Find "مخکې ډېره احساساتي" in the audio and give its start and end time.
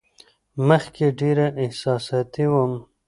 0.67-2.45